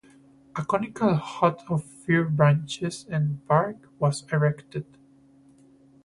[0.55, 4.87] A conical hut of fir branches and bark was erected.